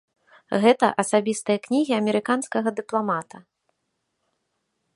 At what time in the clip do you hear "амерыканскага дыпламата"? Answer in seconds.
2.01-3.43